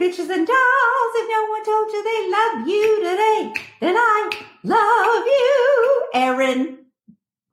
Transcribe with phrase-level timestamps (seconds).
[0.00, 1.12] bitches and dolls.
[1.14, 4.30] If no one told you they love you today, then I
[4.64, 6.78] love you, Erin.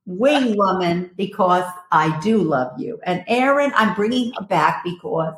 [0.06, 3.00] Wing woman, because I do love you.
[3.04, 5.36] And Erin, I'm bringing her back because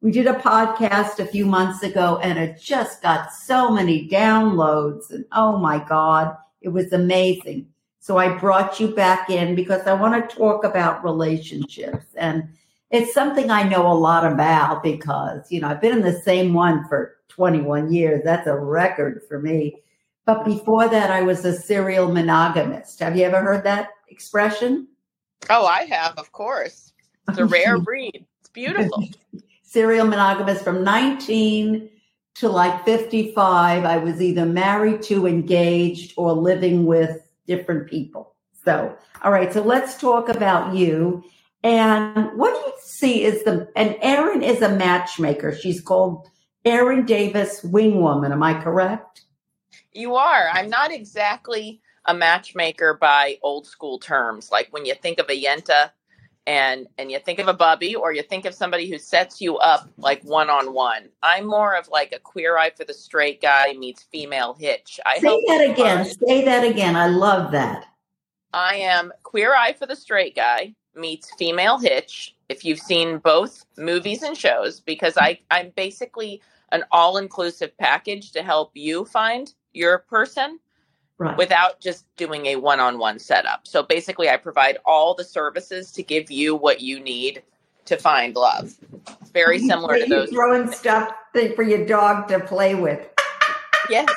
[0.00, 5.10] we did a podcast a few months ago and it just got so many downloads.
[5.10, 7.68] And oh my God, it was amazing.
[7.98, 12.06] So I brought you back in because I want to talk about relationships.
[12.16, 12.48] And
[12.90, 16.54] it's something I know a lot about because, you know, I've been in the same
[16.54, 18.22] one for 21 years.
[18.24, 19.82] That's a record for me.
[20.24, 23.00] But before that, I was a serial monogamist.
[23.00, 24.88] Have you ever heard that expression?
[25.50, 26.92] Oh, I have, of course.
[27.28, 28.24] It's a rare breed.
[28.40, 29.04] It's beautiful.
[29.62, 31.90] serial monogamist from 19
[32.36, 33.84] to like 55.
[33.84, 38.34] I was either married to, engaged, or living with different people.
[38.64, 39.52] So, all right.
[39.52, 41.24] So let's talk about you.
[41.62, 45.54] And what do you see is the, and Erin is a matchmaker.
[45.54, 46.28] She's called
[46.64, 48.32] Erin Davis Wingwoman.
[48.32, 49.22] Am I correct?
[49.92, 50.48] You are.
[50.52, 54.50] I'm not exactly a matchmaker by old school terms.
[54.50, 55.90] Like when you think of a Yenta
[56.46, 59.56] and and you think of a bubby or you think of somebody who sets you
[59.58, 61.08] up like one on one.
[61.22, 65.00] I'm more of like a queer eye for the straight guy meets female hitch.
[65.04, 66.04] I say that again.
[66.04, 66.96] Say that again.
[66.96, 67.86] I love that.
[68.52, 72.34] I am queer eye for the straight guy meets female hitch.
[72.48, 76.40] If you've seen both movies and shows, because I I'm basically
[76.72, 80.58] an all inclusive package to help you find your person
[81.18, 81.36] right.
[81.36, 83.66] without just doing a one-on-one setup.
[83.66, 87.42] So basically I provide all the services to give you what you need
[87.84, 88.74] to find love.
[89.32, 91.12] Very similar to those throwing stuff
[91.54, 93.08] for your dog to play with
[93.90, 94.08] yes,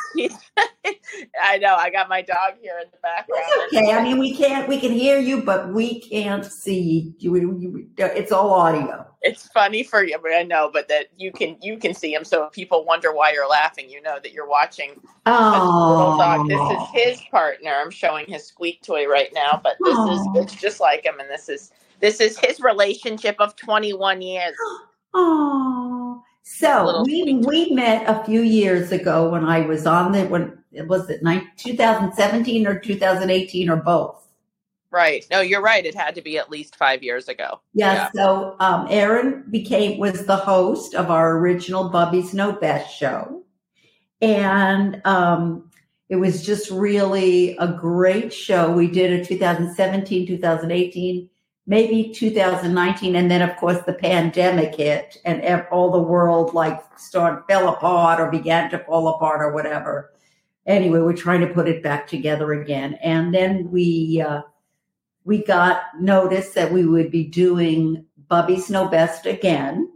[1.42, 1.76] I know.
[1.76, 3.44] I got my dog here in the background.
[3.74, 3.92] okay.
[3.92, 4.68] I mean, we can't.
[4.68, 7.90] We can hear you, but we can't see you.
[7.98, 9.06] It's all audio.
[9.22, 12.24] It's funny for you, but I know, but that you can you can see him.
[12.24, 15.02] So if people wonder why you're laughing, you know that you're watching.
[15.26, 16.48] Oh, dog.
[16.48, 17.72] This is his partner.
[17.72, 21.30] I'm showing his squeak toy right now, but this is it's just like him, and
[21.30, 24.56] this is this is his relationship of 21 years.
[25.12, 25.99] Oh.
[26.52, 30.88] So we we met a few years ago when I was on the when it
[30.88, 31.22] was it
[31.58, 34.28] 2017 or 2018 or both.
[34.92, 35.26] Right.
[35.30, 35.86] No, you're right.
[35.86, 37.62] It had to be at least five years ago.
[37.74, 37.94] Yeah.
[37.94, 38.10] yeah.
[38.16, 43.44] So um, Erin became was the host of our original Bubby's Know Best show,
[44.20, 45.70] and um,
[46.10, 48.72] it was just really a great show.
[48.72, 51.30] We did a 2017, 2018
[51.70, 55.40] maybe 2019 and then of course the pandemic hit and
[55.72, 60.12] all the world like started fell apart or began to fall apart or whatever.
[60.66, 62.96] Anyway we're trying to put it back together again.
[62.96, 64.42] And then we uh,
[65.26, 69.92] we got notice that we would be doing bubby's know best again.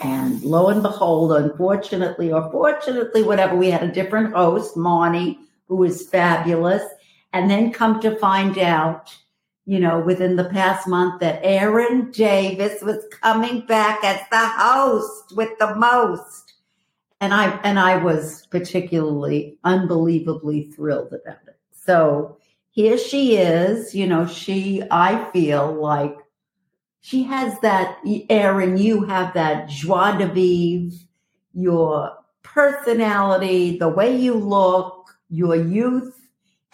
[0.00, 5.74] And lo and behold unfortunately or fortunately whatever we had a different host marnie who
[5.74, 6.84] was fabulous
[7.32, 9.16] and then come to find out
[9.70, 15.36] you know, within the past month that Erin Davis was coming back as the host
[15.36, 16.54] with the most.
[17.20, 21.56] And I and I was particularly unbelievably thrilled about it.
[21.70, 22.36] So
[22.72, 26.16] here she is, you know, she I feel like
[27.00, 27.98] she has that
[28.28, 30.96] Aaron, you have that joie de vivre,
[31.54, 32.10] your
[32.42, 36.18] personality, the way you look, your youth,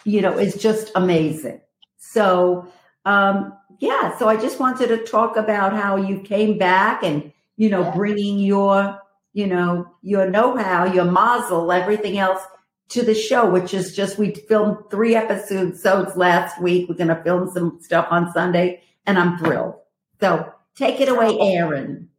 [0.03, 1.61] you know, is just amazing.
[1.99, 2.67] So
[3.07, 7.69] um, yeah, so I just wanted to talk about how you came back and, you
[7.69, 8.99] know, bringing your,
[9.33, 12.41] you know, your know-how, your mazel, everything else
[12.89, 16.89] to the show, which is just, we filmed three episodes last week.
[16.89, 19.75] We're going to film some stuff on Sunday and I'm thrilled.
[20.19, 22.09] So take it away, Erin.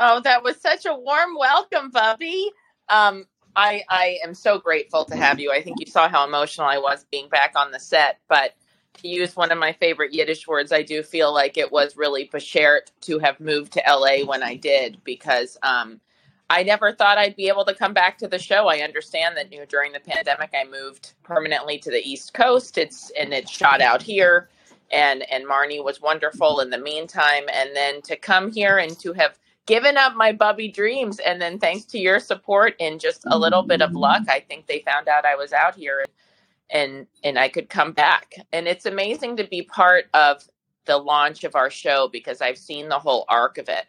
[0.00, 2.50] Oh, that was such a warm welcome, Bubby.
[2.88, 5.52] Um, I, I am so grateful to have you.
[5.52, 8.54] I think you saw how emotional I was being back on the set, but
[8.98, 12.28] to use one of my favorite Yiddish words, I do feel like it was really
[12.28, 16.00] beshert to have moved to LA when I did because um,
[16.50, 18.68] I never thought I'd be able to come back to the show.
[18.68, 22.78] I understand that you know, during the pandemic, I moved permanently to the East Coast.
[22.78, 24.48] It's and it's shot out here,
[24.92, 27.44] and and Marnie was wonderful in the meantime.
[27.52, 31.58] And then to come here and to have given up my bubby dreams, and then
[31.58, 35.08] thanks to your support and just a little bit of luck, I think they found
[35.08, 36.04] out I was out here
[36.74, 38.34] and and I could come back.
[38.52, 40.44] And it's amazing to be part of
[40.86, 43.86] the launch of our show because I've seen the whole arc of it.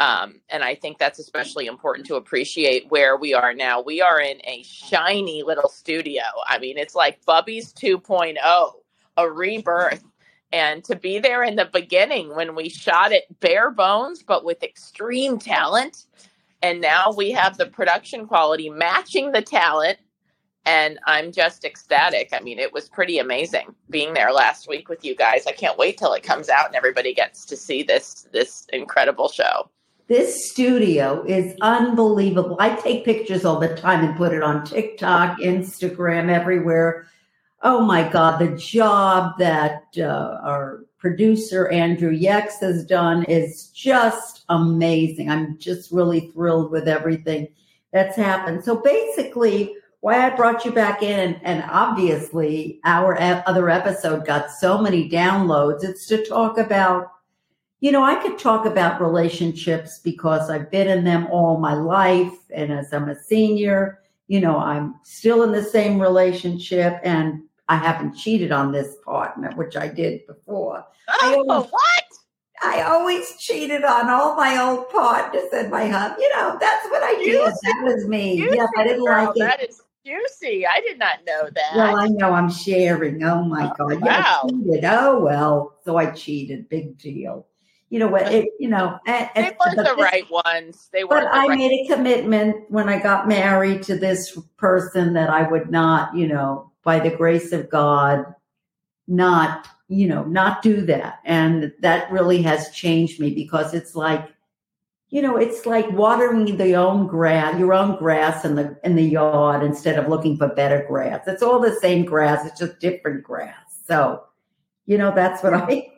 [0.00, 3.82] Um, and I think that's especially important to appreciate where we are now.
[3.82, 6.24] We are in a shiny little studio.
[6.48, 8.38] I mean, it's like Bubby's 2.0,
[9.18, 10.04] a rebirth.
[10.52, 14.62] And to be there in the beginning when we shot it bare bones, but with
[14.64, 15.98] extreme talent,
[16.62, 19.98] And now we have the production quality matching the talent.
[20.64, 22.28] And I'm just ecstatic.
[22.32, 25.46] I mean, it was pretty amazing being there last week with you guys.
[25.46, 29.28] I can't wait till it comes out and everybody gets to see this this incredible
[29.28, 29.70] show.
[30.08, 32.56] This studio is unbelievable.
[32.58, 37.06] I take pictures all the time and put it on TikTok, Instagram, everywhere.
[37.62, 44.44] Oh my God, the job that uh, our producer Andrew Yex has done is just
[44.48, 45.30] amazing.
[45.30, 47.48] I'm just really thrilled with everything
[47.92, 48.64] that's happened.
[48.64, 54.50] So basically, why I brought you back in, and, and obviously our other episode got
[54.50, 57.12] so many downloads, it's to talk about
[57.80, 62.34] you know, I could talk about relationships because I've been in them all my life.
[62.52, 67.76] And as I'm a senior, you know, I'm still in the same relationship and I
[67.76, 70.84] haven't cheated on this partner, which I did before.
[71.08, 72.04] Oh, always, what?
[72.62, 76.20] I always cheated on all my old partners and my husband.
[76.20, 77.46] You know, that's what I did.
[77.46, 78.48] That was me.
[78.54, 79.38] Yeah, I didn't girl, like it.
[79.38, 80.66] That is juicy.
[80.66, 81.76] I did not know that.
[81.76, 83.22] Well, I know I'm sharing.
[83.22, 84.00] Oh my Oh, God.
[84.04, 84.40] Yeah, wow.
[84.44, 84.84] I cheated.
[84.84, 85.74] Oh, well.
[85.84, 86.68] So I cheated.
[86.68, 87.46] Big deal.
[87.90, 88.32] You know what?
[88.32, 90.90] It, you know, and, they but the this- right ones.
[90.92, 91.58] They weren't the I right.
[91.58, 96.26] made a commitment when I got married to this person that I would not, you
[96.26, 98.26] know, by the grace of God,
[99.06, 101.20] not, you know, not do that.
[101.24, 104.28] And that really has changed me because it's like,
[105.10, 109.02] you know, it's like watering the own grass, your own grass in the in the
[109.02, 111.26] yard instead of looking for better grass.
[111.26, 113.80] It's all the same grass, it's just different grass.
[113.86, 114.24] So,
[114.86, 115.90] you know, that's what I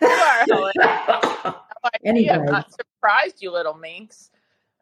[0.00, 0.72] You are, Helen.
[1.84, 1.90] No.
[2.04, 2.38] Anyway.
[2.44, 4.30] Not surprised, you little minx.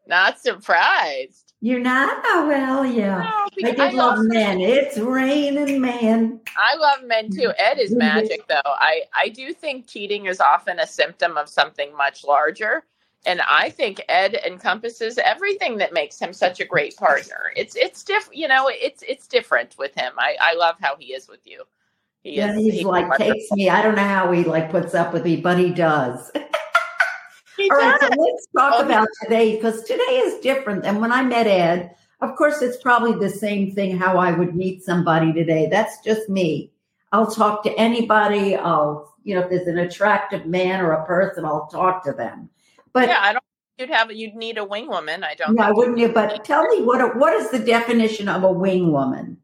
[0.06, 1.50] Not surprised.
[1.62, 2.22] You're not?
[2.24, 3.18] Oh well, yeah.
[3.58, 4.60] No, I I love love men.
[4.60, 6.40] It's raining men.
[6.56, 7.48] I love men too.
[7.48, 7.50] Mm-hmm.
[7.58, 8.60] Ed is magic, though.
[8.64, 12.84] I I do think cheating is often a symptom of something much larger,
[13.26, 17.52] and I think Ed encompasses everything that makes him such a great partner.
[17.54, 18.68] It's it's different, you know.
[18.68, 20.12] It's it's different with him.
[20.16, 21.64] I I love how he is with you.
[22.22, 22.56] He Yeah, is.
[22.56, 23.26] he's like wonderful.
[23.26, 23.68] takes me.
[23.68, 26.30] I don't know how he like puts up with me, but he does.
[27.56, 31.12] He All right, so let's talk Oh, about today because today is different than when
[31.12, 31.94] I met Ed.
[32.22, 35.68] Of course, it's probably the same thing how I would meet somebody today.
[35.70, 36.72] That's just me.
[37.12, 38.56] I'll talk to anybody.
[38.56, 42.48] I'll, you know, if there's an attractive man or a person, I'll talk to them.
[42.92, 43.44] But yeah, I don't.
[43.78, 44.12] You'd have.
[44.12, 45.24] You'd need a wing woman.
[45.24, 45.54] I don't.
[45.54, 45.98] no, wouldn't.
[45.98, 49.38] You, but tell me what what is the definition of a wing woman?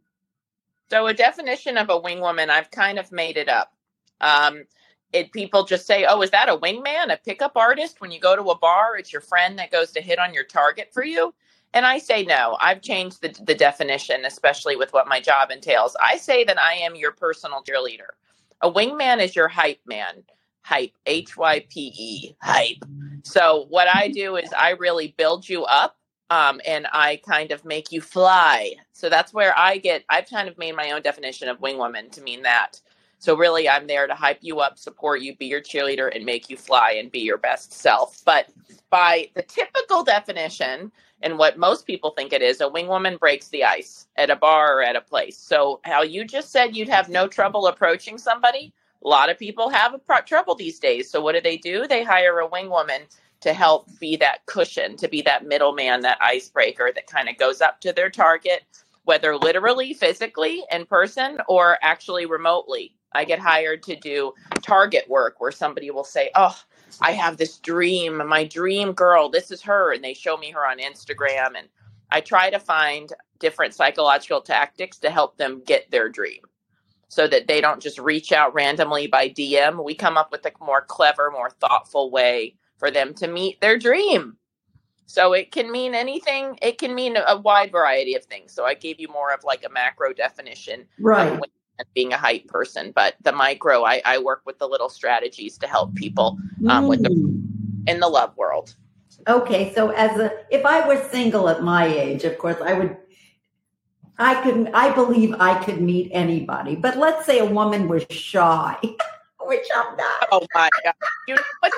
[0.91, 3.73] So a definition of a wing woman, I've kind of made it up.
[4.21, 4.65] Um,
[5.13, 8.37] it people just say, "Oh, is that a wingman, a pickup artist?" When you go
[8.37, 11.35] to a bar, it's your friend that goes to hit on your target for you.
[11.73, 12.57] And I say no.
[12.61, 15.97] I've changed the the definition, especially with what my job entails.
[16.01, 18.13] I say that I am your personal cheerleader.
[18.61, 20.25] A wingman is your hype man.
[20.63, 22.85] Hype, H Y P E, hype.
[23.27, 25.97] So what I do is I really build you up
[26.31, 28.75] um, and I kind of make you fly.
[28.93, 30.05] So that's where I get.
[30.09, 32.81] I've kind of made my own definition of wing woman to mean that.
[33.19, 36.49] So really, I'm there to hype you up, support you, be your cheerleader, and make
[36.49, 38.23] you fly and be your best self.
[38.25, 38.47] But
[38.91, 40.93] by the typical definition
[41.23, 44.37] and what most people think it is, a wing woman breaks the ice at a
[44.37, 45.37] bar or at a place.
[45.37, 48.73] So how you just said you'd have no trouble approaching somebody.
[49.05, 51.11] A lot of people have a pro- trouble these days.
[51.11, 51.87] So what do they do?
[51.87, 53.03] They hire a wing woman
[53.41, 57.61] to help be that cushion, to be that middleman, that icebreaker that kind of goes
[57.61, 58.65] up to their target,
[59.05, 62.95] whether literally, physically, in person, or actually remotely.
[63.15, 66.59] I get hired to do target work where somebody will say, Oh,
[67.01, 69.95] I have this dream, my dream girl, this is her.
[69.95, 71.57] And they show me her on Instagram.
[71.59, 71.69] And
[72.11, 76.41] I try to find different psychological tactics to help them get their dream
[77.09, 79.85] so that they don't just reach out randomly by DM.
[79.85, 83.79] We come up with a more clever, more thoughtful way for them to meet their
[83.79, 84.37] dream.
[85.07, 86.59] So it can mean anything.
[86.63, 88.53] It can mean a wide variety of things.
[88.53, 91.33] So I gave you more of like a macro definition Right.
[91.33, 95.59] of being a hype person, but the micro, I, I work with the little strategies
[95.59, 97.89] to help people um, with the- Mm.
[97.89, 98.75] in the love world.
[99.29, 102.97] Okay, so as a if I were single at my age, of course I would
[104.19, 106.77] I could I believe I could meet anybody.
[106.77, 108.77] But let's say a woman was shy,
[109.41, 110.29] which I'm not.
[110.33, 110.95] Oh my god!
[111.29, 111.73] You know what?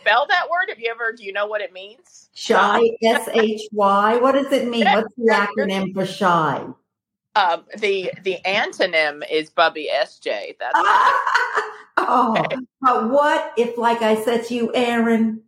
[0.00, 0.68] Spell that word.
[0.68, 1.12] Have you ever?
[1.12, 2.28] Do you know what it means?
[2.34, 4.16] Shy, S H Y.
[4.16, 4.84] What does it mean?
[4.92, 6.64] What's the acronym for shy?
[7.36, 10.56] Um, the the antonym is Bubby SJ.
[10.58, 10.74] That's
[11.96, 12.44] oh,
[12.80, 15.42] but what if, like I said to you, Erin,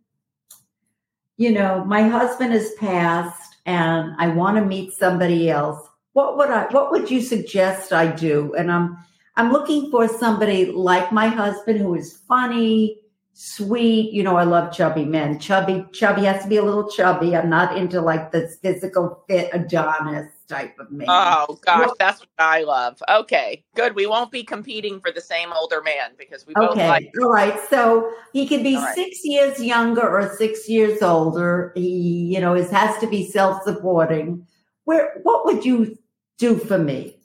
[1.37, 5.86] you know, my husband has passed and I want to meet somebody else.
[6.17, 8.55] What would I, what would you suggest I do?
[8.55, 8.97] And I'm,
[9.35, 12.97] I'm looking for somebody like my husband who is funny,
[13.33, 14.11] sweet.
[14.13, 15.37] You know, I love chubby men.
[15.37, 17.35] Chubby, chubby has to be a little chubby.
[17.35, 21.05] I'm not into like this physical fit Adonis type of man.
[21.07, 22.99] Oh gosh, that's what I love.
[23.07, 23.93] Okay, good.
[23.93, 26.87] We won't be competing for the same older man because we both okay.
[26.87, 27.11] like.
[27.21, 27.59] All right.
[27.69, 28.95] So he could be right.
[28.95, 31.73] six years younger or six years older.
[31.75, 34.47] He, you know, it has to be self-supporting.
[34.85, 35.95] Where, what would you
[36.37, 37.17] do for me?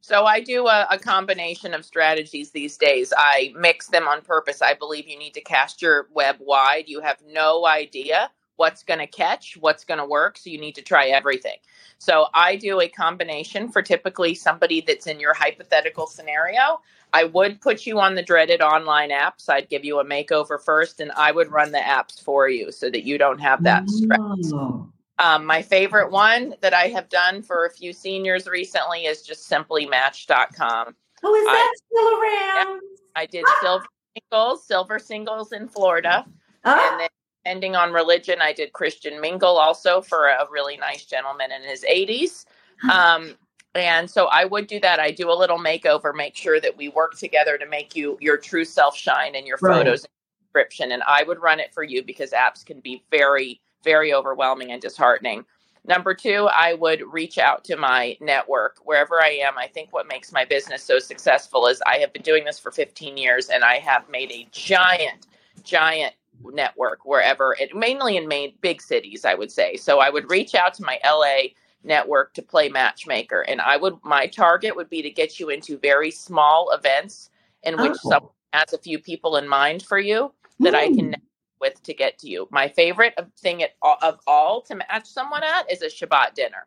[0.00, 3.12] So I do a, a combination of strategies these days.
[3.16, 4.62] I mix them on purpose.
[4.62, 6.84] I believe you need to cast your web wide.
[6.86, 10.38] You have no idea what's going to catch, what's going to work.
[10.38, 11.58] So you need to try everything.
[11.98, 16.80] So I do a combination for typically somebody that's in your hypothetical scenario.
[17.12, 19.48] I would put you on the dreaded online apps.
[19.48, 22.90] I'd give you a makeover first, and I would run the apps for you so
[22.90, 24.18] that you don't have that stress.
[24.20, 24.88] Oh.
[25.18, 29.50] Um, my favorite one that I have done for a few seniors recently is just
[29.50, 30.94] simplymatch.com.
[31.24, 32.80] Oh, is I- that still around?
[33.16, 36.24] I did silver singles, silver singles in Florida.
[36.64, 37.08] Oh, And then
[37.44, 41.84] depending on religion, I did Christian mingle also for a really nice gentleman in his
[41.84, 42.44] 80s.
[42.92, 43.36] Um,
[43.74, 45.00] and so I would do that.
[45.00, 48.36] I do a little makeover, make sure that we work together to make you your
[48.36, 49.78] true self shine in your Right.
[49.78, 50.10] photos and
[50.46, 50.92] description.
[50.92, 54.82] And I would run it for you because apps can be very, very overwhelming and
[54.82, 55.44] disheartening.
[55.86, 59.58] Number two, I would reach out to my network wherever I am.
[59.58, 62.70] I think what makes my business so successful is I have been doing this for
[62.70, 65.26] 15 years and I have made a giant,
[65.64, 69.76] giant network wherever it mainly in main big cities, I would say.
[69.76, 71.50] So I would reach out to my LA
[71.84, 75.78] network to play matchmaker and I would my target would be to get you into
[75.78, 77.30] very small events
[77.64, 78.10] in which Oh.
[78.10, 80.32] someone has a few people in mind for you
[80.62, 81.27] that I can Hmm.
[81.60, 82.48] With to get to you.
[82.50, 86.66] My favorite of- thing at, of all to match someone at is a Shabbat dinner.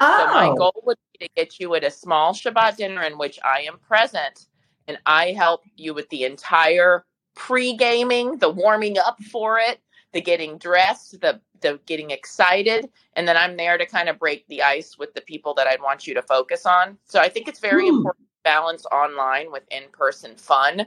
[0.00, 0.56] So my Oh.
[0.56, 3.78] goal would be to get you at a small Shabbat dinner in which I am
[3.78, 4.46] present
[4.88, 9.80] and I help you with the entire pre-gaming, the warming up for it,
[10.12, 14.44] the getting dressed, the the getting excited, and then I'm there to kind of break
[14.48, 16.98] the ice with the people that I'd want you to focus on.
[17.04, 17.98] So I think it's very Hmm.
[17.98, 20.84] important to balance online with in-person fun.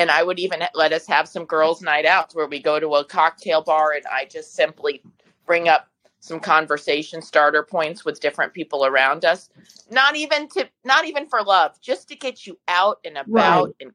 [0.00, 2.94] And I would even let us have some girls' night outs where we go to
[2.94, 5.02] a cocktail bar and I just simply
[5.44, 5.90] bring up
[6.20, 9.50] some conversation starter points with different people around us.
[9.90, 13.74] Not even to not even for love, just to get you out and about Right.
[13.82, 13.92] and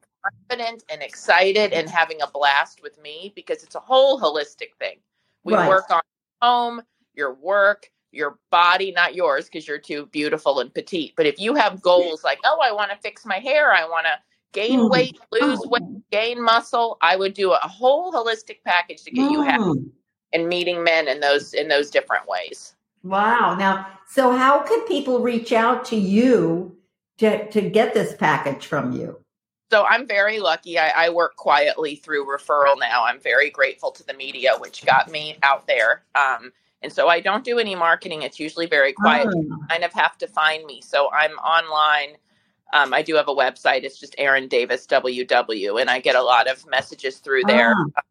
[0.47, 4.99] confident and excited and having a blast with me because it's a whole holistic thing.
[5.43, 5.67] We Right.
[5.67, 6.01] work on
[6.39, 6.83] home,
[7.15, 11.15] your work, your body, not yours because you're too beautiful and petite.
[11.17, 14.05] But if you have goals like, oh, I want to fix my hair, I want
[14.05, 14.19] to
[14.55, 14.89] gain Mm.
[14.89, 15.69] weight, lose Oh.
[15.69, 19.91] weight, gain muscle, I would do a whole holistic package to get you happy Mm.
[20.33, 22.75] and meeting men in those in those different ways.
[23.03, 23.55] Wow.
[23.55, 26.75] Now, so how could people reach out to you
[27.19, 29.19] to, to get this package from you?
[29.71, 30.79] So I'm very lucky.
[30.79, 33.03] I, I work quietly through referral now.
[33.03, 36.03] I'm very grateful to the media, which got me out there.
[36.15, 38.21] Um, and so I don't do any marketing.
[38.21, 39.27] It's usually very quiet.
[39.27, 39.41] Oh.
[39.41, 40.81] You kind of have to find me.
[40.81, 42.17] So I'm online.
[42.75, 43.83] Um, I do have a website.
[43.83, 47.73] It's just Erin Davis WW, and I get a lot of messages through there.
[47.73, 48.01] Ah.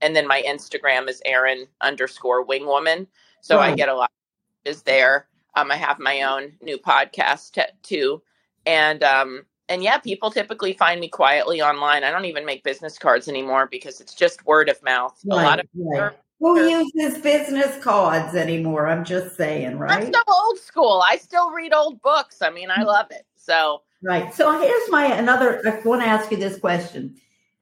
[0.00, 3.06] And then my Instagram is Aaron underscore Wingwoman.
[3.42, 5.28] So I get a lot of messages there.
[5.54, 8.20] Um, I have my own new podcast t- too,
[8.66, 12.02] and um, and yeah, people typically find me quietly online.
[12.02, 15.16] I don't even make business cards anymore because it's just word of mouth.
[15.30, 16.12] A lot of right.
[16.40, 18.88] Who uses business cards anymore?
[18.88, 20.12] I'm just saying, I'm right?
[20.12, 21.04] so old school.
[21.08, 22.42] I still read old books.
[22.42, 23.26] I mean, I love it.
[23.36, 24.32] So Right.
[24.34, 25.60] So here's my another.
[25.66, 27.16] I want to ask you this question.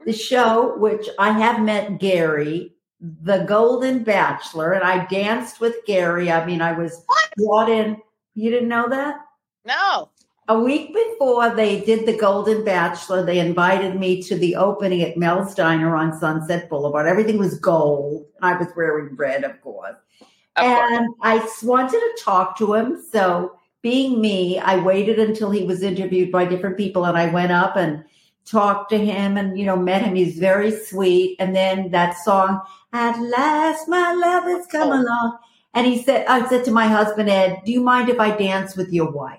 [0.04, 0.18] The mm-hmm.
[0.18, 6.30] show, which I have met Gary, the Golden Bachelor, and I danced with Gary.
[6.30, 7.30] I mean, I was What?
[7.36, 7.96] brought in.
[8.34, 9.16] You didn't know that?
[9.64, 10.10] no,
[10.48, 15.16] A week before they did the Golden Bachelor, they invited me to the opening at
[15.16, 17.06] Mel's Diner on Sunset Boulevard.
[17.06, 18.26] Everything was gold.
[18.42, 19.96] I was wearing red, of course.
[20.20, 20.26] of
[20.64, 20.92] course.
[20.92, 23.02] and I s- wanted to talk to him.
[23.10, 27.52] So, being me, I waited until he was interviewed by different people and I went
[27.52, 28.02] up and
[28.44, 30.16] talked to him and, you know, met him.
[30.16, 31.36] He's very sweet.
[31.38, 32.62] And then that song,
[32.92, 35.00] At Last My Love Has Come Oh.
[35.00, 35.38] Along.
[35.72, 38.74] And he said, I said to my husband, Ed, do you mind if I dance
[38.74, 39.38] with your wife?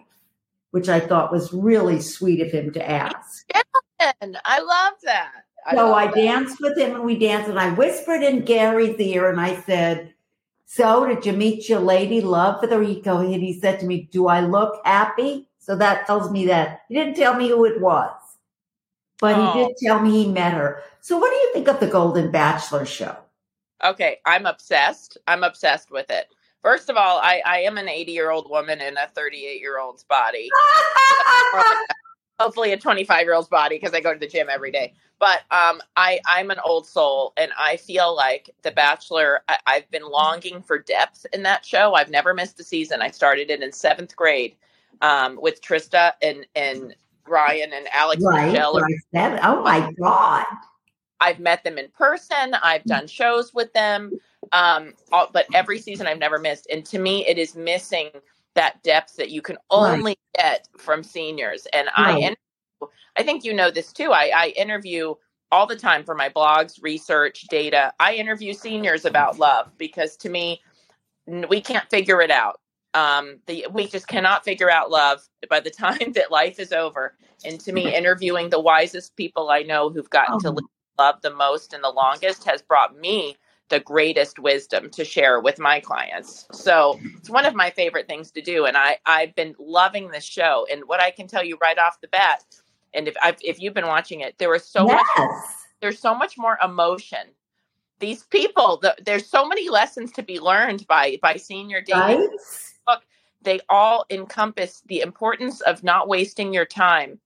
[0.71, 3.51] Which I thought was really sweet of him to ask.
[3.99, 5.31] I love that.
[5.71, 6.15] So love I that.
[6.15, 10.13] danced with him and we danced and I whispered in Gary's ear and I said,
[10.69, 13.19] So did you meet your lady love for the Rico?
[13.19, 15.47] And he said to me, Do I look happy?
[15.59, 18.11] So that tells me that he didn't tell me who it was,
[19.19, 19.53] but Oh.
[19.53, 19.75] he did oh.
[19.81, 20.83] tell me he met her.
[20.99, 23.15] So what do you think of the Golden Bachelor show?
[23.83, 25.17] Okay, I'm obsessed.
[25.25, 26.27] I'm obsessed with it.
[26.61, 29.79] First of all, I, I am an 80 year old woman in a 38 year
[29.79, 30.49] old's body.
[32.39, 34.93] hopefully a 25 year old's body because I go to the gym every day.
[35.19, 39.41] But um, I I'm an old soul, and I feel like The Bachelor.
[39.49, 41.95] I, I've been longing for depth in that show.
[41.95, 43.01] I've never missed a season.
[43.01, 44.55] I started it in seventh grade
[45.01, 46.95] um, with Trista and and
[47.27, 48.47] Ryan and Alex Right.
[48.51, 48.75] Michel.
[48.79, 48.95] right.
[49.13, 50.45] That- oh my God.
[51.19, 52.53] I've met them in person.
[52.63, 54.13] I've done shows with them.
[54.51, 56.67] Um, all, but every season I've never missed.
[56.71, 58.09] And to me, it is missing
[58.55, 61.67] that depth that you can only get from seniors.
[61.73, 62.17] And I, Right.
[62.17, 62.87] interview,
[63.17, 64.11] I think you know this too.
[64.13, 65.15] I, I interview
[65.51, 67.93] all the time for my blogs, research, data.
[67.99, 70.61] I interview seniors about love because to me,
[71.49, 72.59] we can't figure it out.
[72.93, 77.15] Um, the, we just cannot figure out love by the time that life is over.
[77.45, 80.51] And to me, interviewing the wisest people I know who've gotten to Oh.
[80.51, 80.63] live
[80.99, 83.35] love the most and the longest has brought me
[83.69, 86.45] the greatest wisdom to share with my clients.
[86.51, 88.65] So it's one of my favorite things to do.
[88.65, 90.65] And I, I've been loving this show.
[90.71, 92.43] And what I can tell you right off the bat,
[92.93, 95.05] and if I've, if you've been watching it, there was so much
[95.81, 97.19] there's so much more emotion.
[97.99, 101.99] These people, the, there's so many lessons to be learned by by senior dating.
[101.99, 102.29] Right.
[103.47, 107.19] They all encompass the importance of not wasting your time.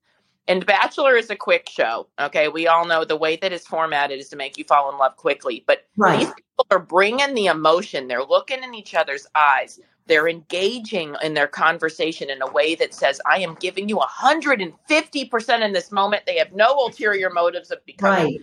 [0.47, 2.07] And Bachelor is a quick show.
[2.19, 4.97] Okay, we all know the way that it's formatted is to make you fall in
[4.99, 5.63] love quickly.
[5.67, 6.19] But Right.
[6.19, 8.07] these people are bringing the emotion.
[8.09, 9.79] They're looking in each other's eyes.
[10.07, 15.25] They're engaging in their conversation in a way that says, "I am giving you 150
[15.25, 18.41] percent in this moment." They have no ulterior motives of becoming Right.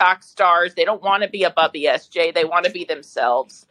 [0.00, 0.74] rock stars.
[0.74, 2.32] They don't want to be a Bubby SJ.
[2.32, 3.66] They want to be themselves,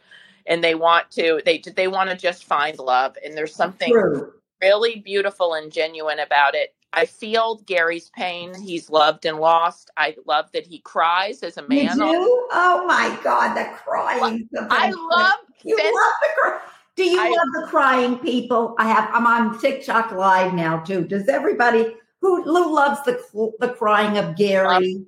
[0.46, 3.16] and they want to they they want to just find love.
[3.24, 4.32] And there's something True.
[4.62, 6.74] really beautiful and genuine about it.
[6.92, 8.54] I feel Gary's pain.
[8.54, 9.90] He's loved and lost.
[9.96, 11.98] I love that he cries as a man.
[11.98, 12.46] You do?
[12.52, 14.48] Oh my God, the crying.
[14.70, 16.60] I love You Sen- love the cry.
[16.96, 18.74] Do you I- love the crying people?
[18.78, 19.10] I have.
[19.12, 21.04] I'm on TikTok live now too.
[21.04, 23.22] Does everybody who who loves the
[23.60, 25.04] the crying of Gary?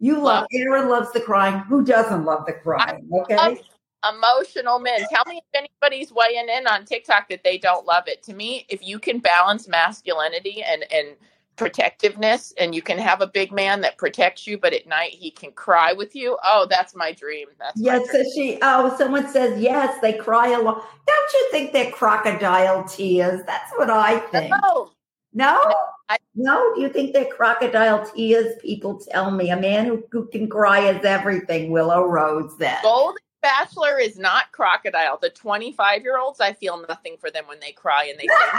[0.00, 0.22] You love.
[0.22, 0.46] Love.
[0.52, 1.58] Erin loves the crying.
[1.60, 3.08] Who doesn't love the crying?
[3.12, 3.60] Okay.
[4.08, 5.00] Emotional men.
[5.10, 8.22] Tell me if anybody's weighing in on TikTok that they don't love it.
[8.24, 11.16] To me, if you can balance masculinity and and
[11.56, 15.30] protectiveness and you can have a big man that protects you but at night he
[15.30, 18.58] can cry with you oh that's my dream that's Yes, so she.
[18.62, 19.98] Oh, someone says yes.
[20.00, 20.82] They cry a lot.
[21.06, 23.42] Don't you think they're crocodile tears?
[23.46, 24.50] That's what I think.
[24.50, 24.90] no
[25.32, 25.74] No,
[26.08, 26.74] I- no.
[26.74, 28.56] Do you think they're crocodile tears?
[28.60, 31.70] People tell me a man who, who can cry is everything.
[31.70, 32.56] Willow Rose.
[32.58, 35.18] that Golden Bachelor is not crocodile.
[35.20, 38.28] The 25 year olds, I feel nothing for them when they cry and they say,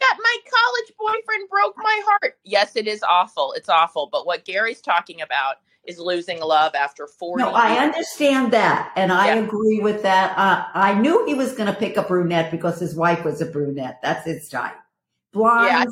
[0.00, 2.38] Got my college boyfriend broke my heart.
[2.44, 3.52] Yes, it is awful.
[3.52, 4.08] It's awful.
[4.10, 9.12] But what Gary's talking about is losing love after 40 no, I understand that, and
[9.12, 9.44] I Yeah.
[9.44, 10.36] agree with that.
[10.36, 13.46] Uh, I knew he was going to pick a brunette because his wife was a
[13.46, 14.00] brunette.
[14.02, 14.76] That's his type.
[15.32, 15.88] Blonde.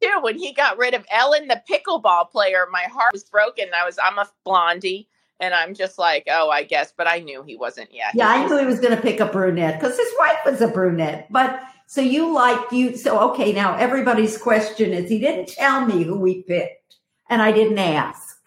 [0.00, 0.18] too.
[0.20, 3.68] When he got rid of Ellen, the pickleball player, my heart was broken.
[3.74, 5.08] I was, I'm a blondie.
[5.42, 8.12] And I'm just like, oh, I guess, but I knew he wasn't yet.
[8.14, 10.68] Yeah, I knew he was going to pick a brunette because his wife was a
[10.68, 11.26] brunette.
[11.32, 13.52] But so you like you so okay.
[13.52, 16.94] Now everybody's question is he didn't tell me who he picked,
[17.28, 18.38] and I didn't ask.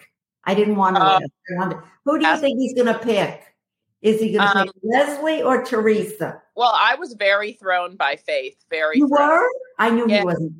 [0.45, 1.01] I didn't want to.
[1.03, 1.23] Uh, ask.
[1.53, 3.41] I wanted- who do you think he's going to pick?
[4.01, 6.41] Is he going to Um, pick Leslie or Theresa?
[6.55, 8.55] Well, I was very thrown by Faith.
[8.69, 9.27] Very You thrown.
[9.29, 9.49] were.
[9.79, 10.19] I knew Yeah.
[10.19, 10.53] he wasn't.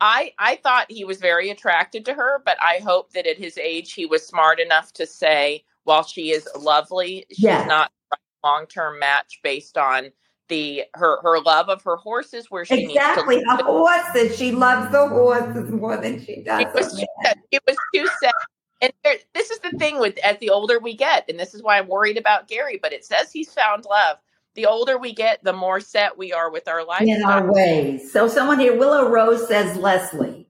[0.00, 3.58] I I thought he was very attracted to her, but I hope that at his
[3.58, 7.66] age he was smart enough to say, while she is lovely, she's Yes.
[7.68, 10.10] not a long term match based on
[10.48, 13.36] the her her love of her horses where she Exactly.
[13.36, 14.36] needs to horses.
[14.36, 16.62] She loves the horses more than she does.
[16.62, 17.04] It was.
[17.50, 18.32] It was too sad.
[18.80, 21.62] And there, this is the thing with as the older we get, and this is
[21.62, 22.78] why I'm worried about Gary.
[22.80, 24.18] But it says he's found love.
[24.58, 27.06] The older we get, the more set we are with our life.
[27.06, 28.10] in our ways.
[28.10, 30.48] So someone here, Willow Rose says Leslie.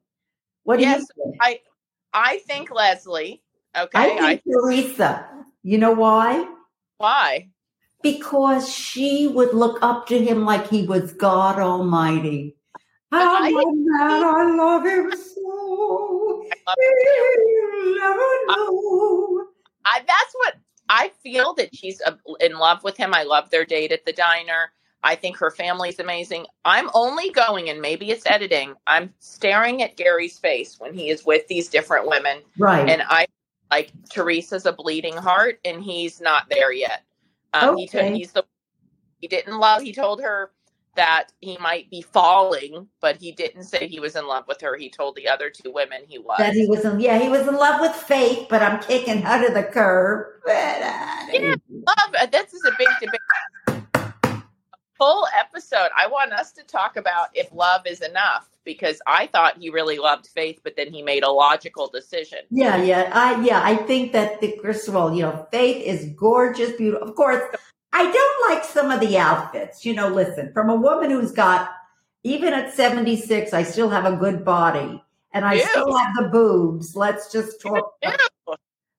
[0.65, 1.37] What do Yes, you think?
[1.43, 1.61] I
[2.15, 3.43] I think Leslie.
[3.77, 5.29] Okay, I think Theresa.
[5.63, 6.49] You know why?
[6.97, 7.51] why?
[8.03, 12.57] Because she would look up to him like he was God Almighty.
[13.13, 16.47] I- man I love him so.
[16.67, 17.75] I love it too.
[17.77, 19.47] You'll never know.
[19.85, 20.55] I that's what
[20.89, 22.01] I feel that she's
[22.41, 23.15] in love with him.
[23.15, 24.73] I love their date at the diner.
[25.03, 26.47] I think her family's amazing.
[26.65, 28.75] I'm only going, and maybe it's editing.
[28.87, 32.89] I'm staring at Gary's face when he is with these different women, Right.
[32.89, 33.27] and I
[33.71, 37.05] like Theresa's a bleeding heart, and he's not there yet.
[37.55, 38.15] Um, he took Okay.
[38.15, 38.45] he's the
[39.21, 39.83] he didn't love.
[39.83, 40.53] He told her
[40.99, 44.77] that he might be falling, but he didn't say he was in love with her.
[44.77, 46.39] He told the other two women he was.
[46.39, 49.47] that he was in, yeah, he was in love with Faith, but I'm kicking her
[49.47, 50.27] to the curb.
[50.45, 51.55] But, Yeah.
[51.71, 52.15] love.
[52.21, 53.21] uh, This is a big debate.
[54.99, 55.91] full episode.
[55.97, 59.99] I want us to talk about if love is enough because I thought he really
[59.99, 62.41] loved Faith, but then he made a logical decision.
[62.51, 66.13] Yeah, yeah, I yeah, I think that the first of all, you know, Faith is
[66.17, 67.07] gorgeous, beautiful.
[67.09, 67.45] Of course,
[67.93, 69.85] I don't like some of the outfits.
[69.85, 71.71] You know, listen, from a woman who's got
[72.25, 75.67] even at 76, I still have a good body and I Ew.
[75.71, 76.97] still have the boobs.
[76.97, 77.95] Let's just talk.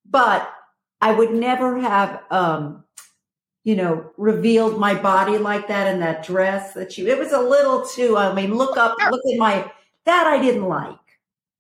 [0.06, 0.52] But
[1.02, 2.84] I would never have um
[3.63, 7.39] you know, revealed my body like that in that dress that you, it was a
[7.39, 9.69] little too, I mean, look up, look at my,
[10.06, 10.97] that I didn't like.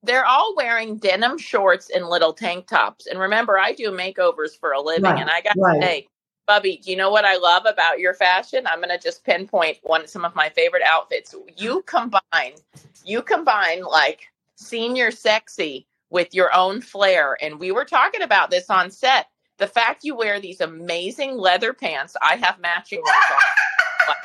[0.01, 3.05] They're all wearing denim shorts and little tank tops.
[3.05, 5.03] And remember, I do makeovers for a living.
[5.03, 5.79] Right, and I got right.
[5.79, 6.07] to say,
[6.49, 8.65] Bubby, do you know what I love about your fashion?
[8.65, 11.35] I'm going to just pinpoint one, some of my favorite outfits.
[11.55, 12.55] You combine,
[13.05, 14.21] you combine like
[14.55, 17.37] senior sexy with your own flair.
[17.39, 19.27] And we were talking about this on set
[19.59, 24.15] the fact you wear these amazing leather pants, I have matching ones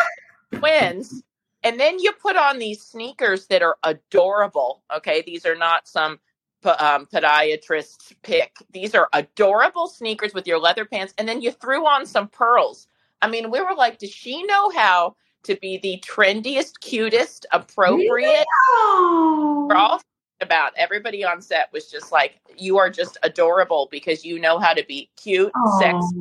[0.55, 1.23] on, twins,
[1.63, 4.83] and then you put on these sneakers that are adorable.
[4.97, 6.19] Okay, these are not some
[6.65, 8.57] um, podiatrist pick.
[8.73, 12.87] These are adorable sneakers with your leather pants, and then you threw on some pearls.
[13.23, 18.45] I mean, we were like, does she know how to be the trendiest, cutest, appropriate?
[18.89, 20.01] For all
[20.41, 24.75] about everybody on set was just like you are just adorable because you know how
[24.75, 26.17] to be cute sexy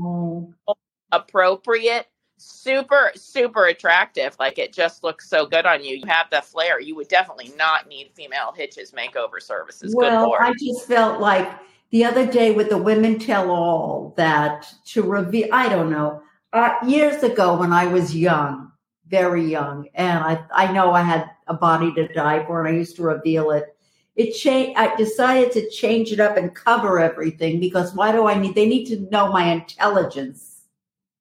[1.12, 2.08] appropriate
[2.44, 6.80] super super attractive like it just looks so good on you you have the flair
[6.80, 11.50] you would definitely not need female hitches makeover services well i just felt like
[11.92, 16.22] the other day with the women tell all that to reveal i don't know
[16.54, 18.72] uh, years ago when i was young
[19.08, 22.78] very young and i i know i had a body to die for and i
[22.78, 23.74] used to reveal it
[24.16, 24.78] it changed.
[24.78, 28.54] I decided to change it up and cover everything because why do I need?
[28.54, 30.62] They need to know my intelligence,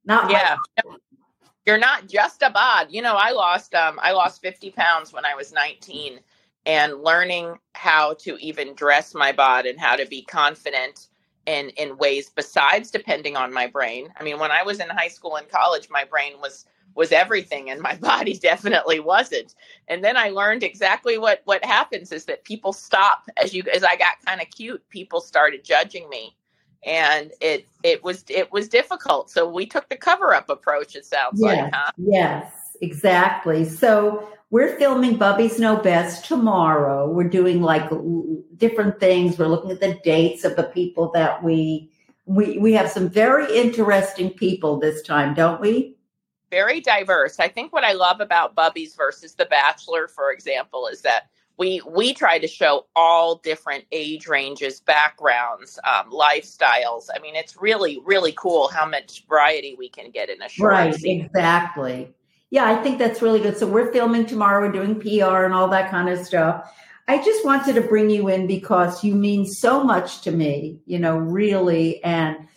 [0.05, 0.57] not yeah.
[0.85, 0.97] My-
[1.67, 2.89] You're not just a bod.
[2.91, 6.21] You know, I lost um I lost 50 pounds when I was 19
[6.67, 11.09] and learning how to even dress my bod and how to be confident
[11.47, 14.09] in in ways besides depending on my brain.
[14.19, 17.71] I mean, when I was in high school and college, my brain was was everything
[17.71, 19.55] and my body definitely wasn't
[19.89, 23.83] and then i learned exactly what what happens is that people stop as you as
[23.85, 26.37] i got kind of cute people started judging me
[26.85, 29.31] and it it was it was difficult.
[29.31, 31.93] So we took the cover up approach it sounds yes, like huh?
[31.97, 33.65] yes exactly.
[33.65, 37.09] So we're filming bubby's know best tomorrow.
[37.09, 37.89] We're doing like
[38.57, 39.39] different things.
[39.39, 41.91] We're looking at the dates of the people that we
[42.27, 45.97] we we have some very interesting people this time don't we?
[46.51, 47.41] Very diverse.
[47.41, 51.83] I think what I love about Bubby's versus The Bachelor, for example, is that we
[51.87, 57.09] we try to show all different age ranges, backgrounds, um, lifestyles.
[57.15, 60.73] I mean, it's really really cool how much variety we can get in a short.
[60.73, 61.25] Right, scene.
[61.27, 62.13] exactly.
[62.51, 63.57] Yeah, I think that's really good.
[63.57, 64.67] So we're filming tomorrow.
[64.67, 66.71] We're doing PR and all that kind of stuff.
[67.09, 70.81] I just wanted to bring you in because you mean so much to me.
[70.87, 72.49] You know, really, and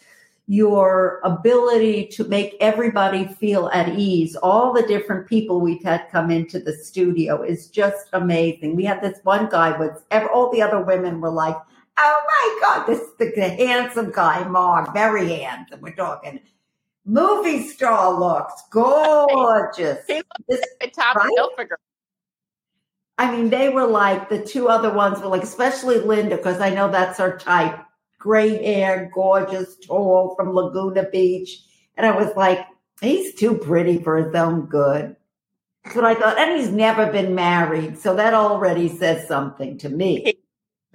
[0.48, 4.36] your ability to make everybody feel at ease.
[4.36, 8.76] All the different people we've had come into the studio is just amazing.
[8.76, 11.58] We had this one guy with all the other women were like,
[11.98, 16.40] "Oh my god, this is the, the handsome guy, Mark, very handsome." We're talking
[17.06, 20.06] movie star looks, gorgeous.
[20.08, 20.62] He this,
[20.94, 21.70] top right?
[23.18, 26.70] I mean, they were like the two other ones were like, especially Linda, because I
[26.70, 27.80] know that's her type
[28.26, 31.62] great hair, gorgeous, tall from Laguna Beach.
[31.96, 32.66] And I was like,
[33.00, 35.16] he's too pretty for his own good.
[35.84, 36.40] That's what I thought.
[36.40, 38.00] And he's never been married.
[38.00, 40.24] So that already says something to me.
[40.26, 40.34] He's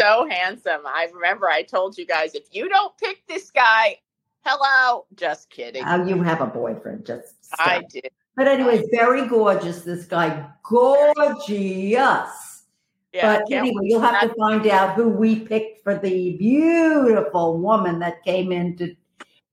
[0.00, 0.80] so handsome.
[0.84, 3.98] I remember I told you guys, if you don't pick this guy,
[4.44, 5.06] hello.
[5.14, 5.84] Just kidding.
[5.86, 7.06] Oh, you have a boyfriend.
[7.06, 7.60] Just stop.
[7.60, 8.10] I did.
[8.34, 10.48] But anyway, very gorgeous, this guy.
[10.64, 12.49] Gorgeous.
[13.12, 17.98] Yeah, but anyway, you'll have to find out who we picked for the beautiful woman
[17.98, 18.94] that came in to.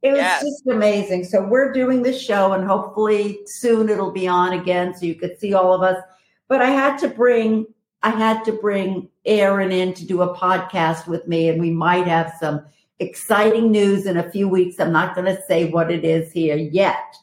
[0.04, 0.44] It was yes.
[0.44, 1.24] just amazing.
[1.24, 5.40] So we're doing the show, and hopefully soon it'll be on again, so you could
[5.40, 6.02] see all of us.
[6.48, 7.66] But I had to bring,
[8.04, 12.06] I had to bring Erin in to do a podcast with me, and we might
[12.06, 12.64] have some
[13.00, 14.80] exciting news in a few weeks.
[14.80, 17.16] I'm not going to say what it is here yet.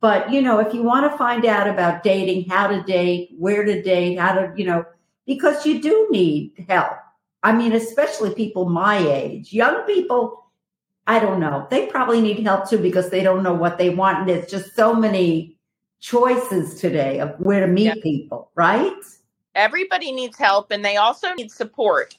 [0.00, 3.64] But, you know, if you want to find out about dating, how to date, where
[3.64, 4.84] to date, how to, you know,
[5.26, 6.92] because you do need help.
[7.42, 10.46] I mean, especially people my age, young people,
[11.06, 11.66] I don't know.
[11.70, 14.20] They probably need help too because they don't know what they want.
[14.20, 15.58] And there's just so many
[16.00, 18.92] choices today of where to meet people, right?
[19.54, 22.16] Everybody needs help and they also need support.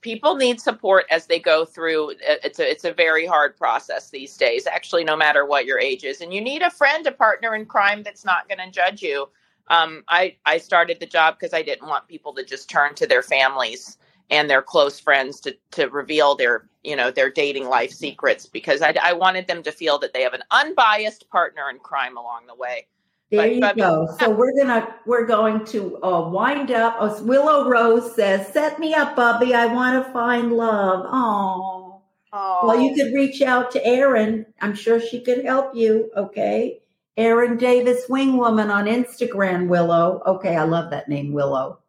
[0.00, 4.10] people need support as they go through uh, it's a it's a very hard process
[4.10, 7.12] these days actually no matter what your age is and you need a friend a
[7.12, 9.28] partner in crime that's not going to judge you
[9.70, 13.06] um, I, I started the job because i didn't want people to just turn to
[13.06, 13.98] their families
[14.30, 18.82] and their close friends to to reveal their you know their dating life secrets because
[18.82, 22.46] I, I wanted them to feel that they have an unbiased partner in crime along
[22.46, 22.86] the way
[23.30, 24.16] there but, you but, go.
[24.18, 26.96] So we're gonna we're going to uh, wind up.
[26.98, 29.54] Oh, Willow Rose says, "Set me up, Bubby.
[29.54, 32.00] I want to find love." Oh,
[32.32, 34.46] well, you could reach out to Erin.
[34.62, 36.10] I'm sure she could help you.
[36.16, 36.80] Okay,
[37.18, 39.66] Erin Davis Wingwoman on Instagram.
[39.66, 40.22] Willow.
[40.24, 41.80] Okay, I love that name, Willow.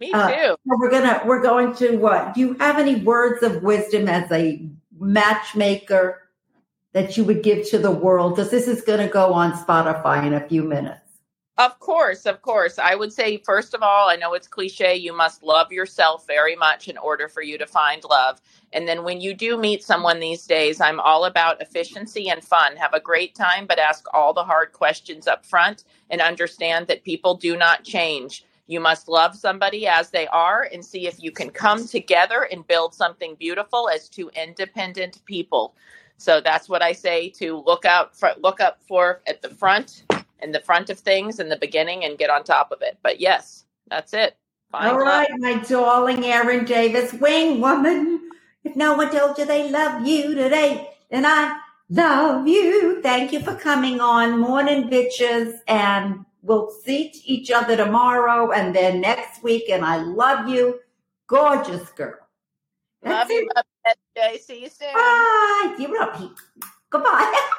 [0.00, 0.52] Me uh, too.
[0.52, 2.32] Uh, we're gonna we're going to what?
[2.32, 4.64] Do you have any words of wisdom as a
[4.98, 6.22] matchmaker
[6.92, 8.36] that you would give to the world?
[8.36, 11.07] Because this is going to go on Spotify in a few minutes.
[11.58, 12.80] Of course, of course.
[12.80, 16.56] I would say, first of all, I know it's cliche, you must love yourself very
[16.56, 18.42] much in order for you to find love.
[18.72, 22.76] And then when you do meet someone these days, I'm all about efficiency and fun.
[22.76, 27.04] Have a great time, but ask all the hard questions up front and understand that
[27.04, 28.44] people do not change.
[28.66, 32.66] You must love somebody as they are and see if you can come together and
[32.66, 35.76] build something beautiful as two independent people.
[36.18, 40.02] So that's what I say to look out for, look up for at the front
[40.40, 42.98] in the front of things in the beginning and get on top of it.
[43.02, 44.36] But yes, that's it.
[44.70, 48.30] Find All right, my darling Erin Davis, wing woman.
[48.64, 53.00] If no one told you they love you today, then I love you.
[53.02, 59.00] Thank you for coming on Morning Bitches and we'll see each other tomorrow and then
[59.00, 59.70] next week.
[59.70, 60.80] And I love you.
[61.26, 62.18] Gorgeous girl.
[63.02, 63.34] That's love it.
[63.34, 64.38] you, love you.
[64.38, 64.92] See you soon.
[64.92, 65.76] Bye.
[65.78, 66.34] You love
[66.90, 67.48] Goodbye.